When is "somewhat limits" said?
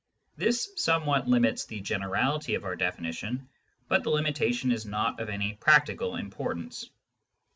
0.77-1.65